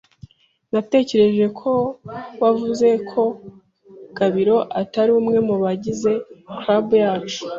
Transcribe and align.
Natekereje 0.73 1.45
ko 1.59 1.71
wavuze 2.41 2.87
ko 3.09 3.21
Gabiro 4.17 4.55
atari 4.81 5.11
umwe 5.19 5.37
mubagize 5.47 6.11
club 6.59 6.87
yacu. 7.03 7.41